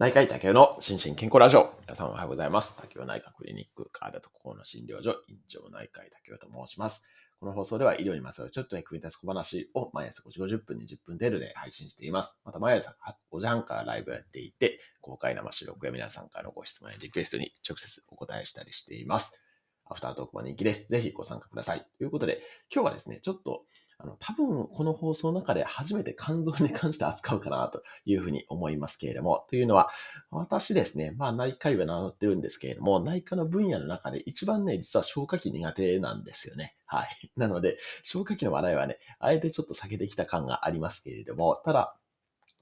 [0.00, 1.72] 内科医竹雄の心身健康ラジオ。
[1.82, 2.76] 皆さんおはようございます。
[2.82, 7.04] 竹雄内科クリニック、体と心の診療所、院長内科医竹雄と申します。
[7.38, 12.40] この放送では医療にまつわるちょっと役に立つ小話を毎朝5時50分、20分程度で配信しています。
[12.44, 12.96] また毎朝
[13.30, 19.40] 5時半からライブやっていて、公開生収録や皆さんからのご質問やリクエストに直接お答えしたりしています。
[19.86, 20.88] アフタートークも人気です。
[20.88, 21.86] ぜひご参加ください。
[21.98, 22.42] ということで、
[22.74, 23.62] 今日はですね、ちょっと
[24.04, 29.88] あの、多分この放送の中で初めて肝臓に関して扱うかなというふうに思いますけれども、というのは、
[30.30, 36.76] 私ですね、まあ内科医は名乗ってるんですけれども、内科の分野の中で一番ね、実は消化器苦手なんですよね。
[36.84, 37.08] はい。
[37.36, 41.96] なので、消化器の話題はね、あえてちょっと避けてきた感がありますけれども、ただ、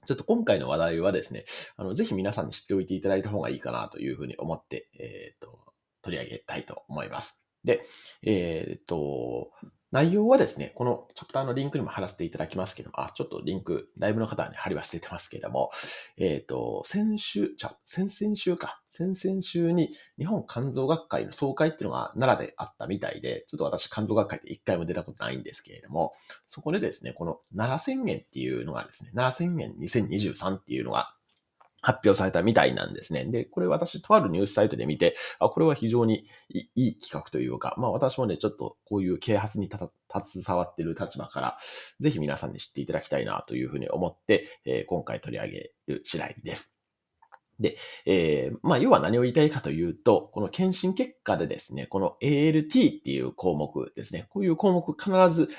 [0.05, 1.43] ちょっと今回の話題はですね、
[1.75, 5.59] あの、ぜひ皆さんに知っておいていただいた方がいいかなというふうに思って、えっ、ー、と、
[6.01, 7.45] 取り上げたいと思います。
[7.63, 7.85] で、
[8.23, 9.51] えっ、と、
[9.93, 15.69] 内容はですね、このチャプターのリンクにも貼らせていただきますけども、あ、ちょっとリンク、ライブの方に貼り忘れてますけれども、
[16.17, 26.13] えっ、ー、と、先週、じゃ、先々週か、先々週に日本肝臓学会の総会っていうのが奈良であったみたいで、ちょっと私肝臓学会で一回も出たことないんですけれども、
[26.47, 31.13] そこでですね、この奈良宣言っていうのがですね、奈良宣言2023っていうのが
[31.83, 33.25] 発表されたみたいなんですね。
[33.25, 41.57] で、これ私、とあるニュースサイトで見て、あ、これは非常にいい企画というか、まあ私もね、ちょっとこういう啓発に携わってる立場から、
[41.99, 46.82] ぜひ皆さんに知っていただきたいなというふうに思って、えー、今回取り上げる次第です。
[47.63, 55.49] で、えー、まあ、要は何を言いたいかというと、この検診結果でですね、この ALT っていう項目ですね、こういう項目必ず、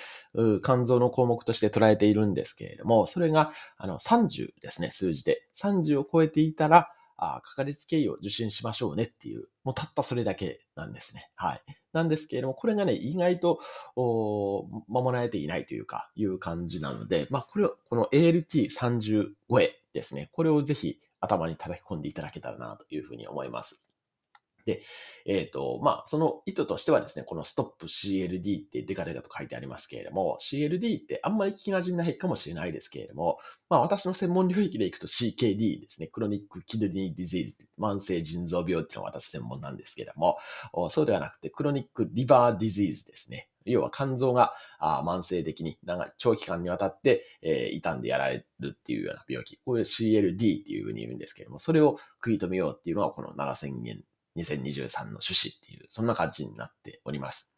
[0.62, 5.48] 肝臓の項目として捉えているんですけれども、それが、あの、30ですね、数字で。
[5.56, 11.30] 30を超えていたら、あかかりつけ医を受診しましょうねっていう、もうたったそれだけなんですね。
[11.36, 11.62] はい。
[11.92, 13.60] なんですけれども、これがね、意外と、
[13.96, 23.84] お守られていないというか、いう感じなので、まあ、これを、この ALT30 超えですね、これをぜひ頭に叩き込んでいただけたらなというふうに思います。
[24.64, 24.82] で、
[25.26, 33.38] えっ、ー、と、まあ、その意図としてはですね、このストップ CLD ってデカデカと書いてありますけれども、CLD ってあんまり聞き馴染みないかもしれないですけれども、
[33.68, 40.38] まあ、私の専門領域でいくと CKD ですね、クロニックキドニーディジーズ、慢性腎臓病っていうのが私専門なんですけれども、
[40.90, 43.48] そうではなくて、クロニックリバーディジーズですね。
[43.64, 49.58] 要は肝臓が慢性的に長長期間にわたって、えー、傷んでやられるっていうような病気。
[49.64, 54.02] こういう CLD っていうふうに言うんですけれども、それを食い止めようっていうのはこの7000円
[54.36, 57.53] 2023の趣旨っていう、そんな感じになっております。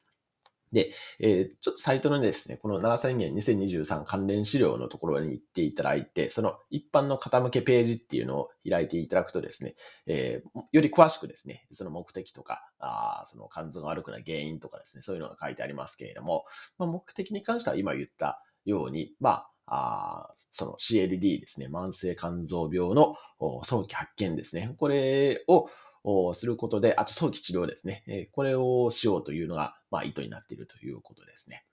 [0.73, 0.91] で、
[1.21, 9.75] えー、ちょっとサイトのですね、この奈良宣言2023関連資料のところに行っていただいて、その一般の傾けページっていうのを開いていただくとですね、
[10.07, 16.45] えー、より詳しくですね、その目的とか、あその肝臓が悪くなる原因とかですね、そういうのが書いてありますけれども、
[16.79, 23.17] まあ、目的に関しては今言ったように、まあ、あその CLD ですね、慢性肝臓病の
[23.65, 24.75] 早期発見ですね。
[24.79, 25.69] これを
[26.07, 28.31] をすることで、あと早期治療ですね。
[28.33, 31.65] これをしようというのが、まあ、意図になっているということですね。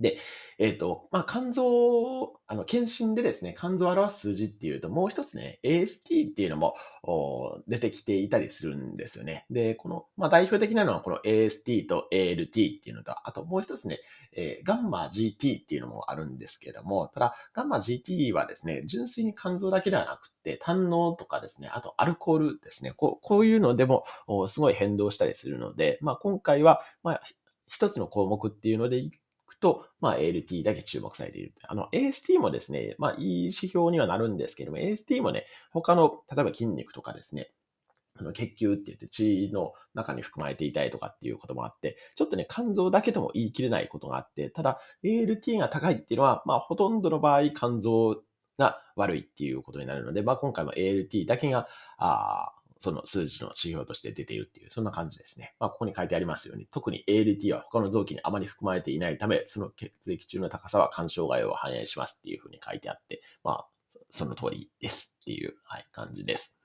[0.00, 0.18] で、
[0.58, 6.74] えっ、ー、と、まあ、肝臓、あの、検診でですね、肝臓を表す数字っていうと、もう一つね、AST っていうのも
[7.66, 9.46] 出てきていたりするんですよね。
[9.50, 14.00] で、この、まあ、代表的なのはこの AST と ALT っていうのと、あともう一つね、
[14.32, 24.04] えー、ガンマ GT っていうのもあるんですけども、ただ、ガンマ GT はですね、純粋に肝臓だけではなくて、胆のとかですね、あとアルコールですね、こうこういうのでも
[24.48, 27.22] すごい変動したりするので、まあ、今回は、まあ、
[27.68, 29.02] 一つの項目っていうので
[29.60, 31.54] と、まあ、ALT だけ注目されている。
[31.62, 37.50] あの、AST もですね、まあ、いい指標にはなるんですけども、AST もね、他の、例えば筋肉とかですね、
[38.18, 48.22] あの血球って言って血の中に含まれていたりとかっていうこともあって、ちょっとね、肝臓だけとも言い切れないことがあって、ただ ALT が高いっていうのは、まあほとんどの場合肝臓
[48.58, 51.68] が悪いっていうことになるので、まあ今回も ALT だけが、
[51.98, 55.54] あその数字の指標として出ているっていう、そんな感じですね。
[55.58, 63.66] まあ、ここに書いてありますように、特に ALT は他の臓器にあまり含まれていないため、その血液中の高さは肝障害を反映しますっていうふうに書いてあって、まあ、
[64.10, 66.58] その通りですっていう、はい、感じです。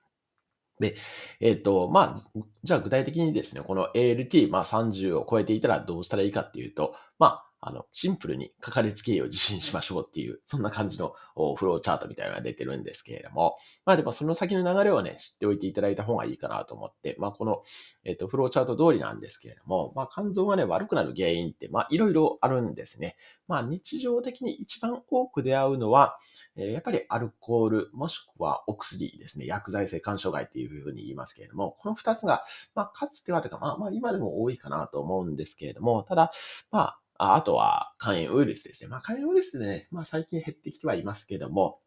[0.80, 0.96] で、
[1.40, 11.14] えっ、ー、と、まあ、じゃあ具体的にですね、この ALT、まあ30を超えていたらどうしたらいいかっていうと、まあ、あの、シンプルにかかりつけ医を受診しましょうっていう、そんな感じの
[11.56, 13.56] フローチャートみたいなのが出てるんですけれども、
[13.86, 17.62] まあでもその先の流れをね、知っておいていただいた方がいいかなと思って、まあこの、
[18.04, 23.16] えっ、と、フローチャート通りなんですけれども、まあ肝臓がね、悪くなる原因って、まあいろいろあるんですね。
[23.48, 26.18] まあ日常的に一番多く出会うのは、
[26.56, 32.44] えー、やっぱりアルコール、もしくはお薬ですね、薬剤性肝障害っていうふうに言いますけれども、この二つが、
[32.74, 36.32] まあかつてはというか、まあまあ今でも多いかなと思うんですけれども、ただ、
[36.72, 38.90] まあああとは肝炎ウイルスですね。
[38.90, 41.80] まあ肝炎ウイルスね、まあ最近減ってきてはいますけども、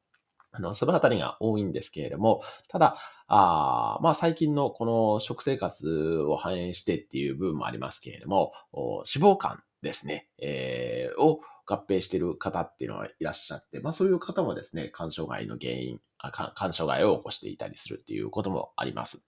[0.53, 2.97] あの、そのあたりが多いんですけれども、ただ、
[3.27, 19.27] あまあ最近のこの食生活を反映してっていう部分もありますけれども、脂肪肝ですね、えー、を合併している方っていうのがいらっしゃって、まあそういう方もですね、肝障害の原因、あ肝障害を起こしていたりするっていうこともあります。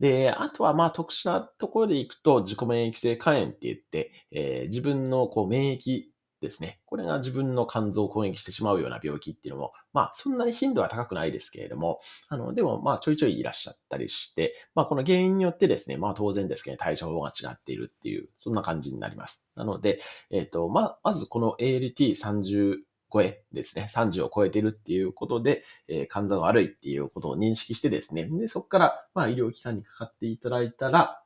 [0.00, 6.04] で、あとはまあ特殊なところでいくと自己免疫性肝炎って言って、えー、自分のこう免疫
[6.40, 6.80] ですね。
[6.84, 11.98] これが自分の肝臓を攻撃してしまうような病気っていうのも、まあ、そんなに頻度は高くないですけれども、
[12.28, 19.46] あの、でも、まあ、ちょいちょいいらっしゃったりして、まあ、この原因によってですね、まあ、当然ですけど、対処法が違っているっていう、そんな感じになります。
[19.56, 20.00] なので、
[20.30, 22.76] えっ、ー、と、まあ、まずこの ALT30
[23.16, 31.22] 超えですね、30を超えてるっていうことで、えー、肝臓が悪いっていうことを認識してですね、で、そこから、まあ、医療機関にかかっていただいたら、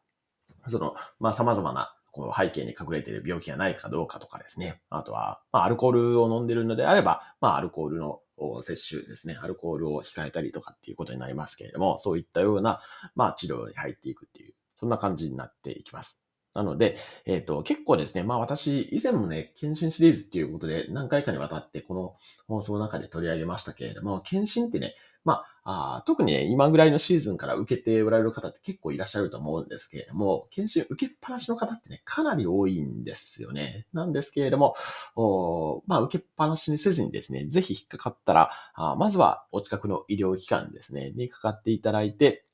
[0.68, 4.80] その、まあ、様々なこの背景に隠れている病気がないかどうかとかですね。
[4.88, 8.20] あとは、まあ、アルコールを飲んでるのであれば、まあ、アルコールの
[8.62, 9.36] 摂取ですね。
[9.42, 12.80] アルコールを控えたりとかっていうことになりますけれども、そういったような、
[13.16, 16.20] まあ、治療に入っていくっていう、そんな感じになっていきます。
[16.54, 22.16] なので、えっ、ー、と、結構ですね、まあ私、以前もね、検診シリーズっていうことで何回かにわたってこの
[22.48, 24.94] 放送の中で取り上げましたけれども、検診ってね、
[25.24, 33.86] まあ、あ特にね、今ぐらいのシーズンから受けておられる方って結構いらっしゃると思うんですけれども、検診受けっぱなしの方ってね、かなり多いんですよね。
[33.92, 34.74] なんですけれども、
[35.16, 42.44] おまあ、受けっぱなしにせずにですね、ぜひ引っかかったら、あまずはお近くの医療機関ですね、にかかっていただいて、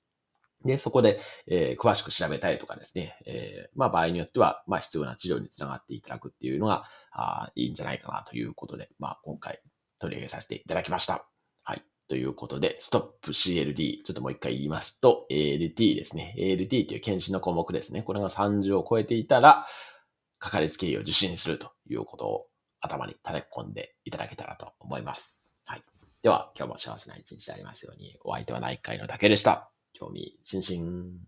[0.67, 9.61] で、そこで、えー、詳しく調べたいとかですね、えー、まあ場合によっては、まあ必要な治療につながっていただくっていうのが、あいいんじゃないかなということで、まあ今回
[9.99, 11.27] 取り上げさせていただきました。
[11.63, 11.83] はい。
[12.09, 16.35] ということで、ストップ CLD、ちょっともう一回言いますと、ALT ですね。
[16.39, 18.03] ALT という検診の項目ですね。
[18.03, 19.67] これが30を超えていたら、
[20.39, 22.47] かかりつけ医を受診するということを
[22.81, 25.41] 頭に叩き込んでいただけたらと思います。
[25.65, 25.83] はい。
[26.23, 29.71] では、今日も幸せな一日でありますように、お相手は内科医の竹でした。
[29.97, 31.27] 球迷进行。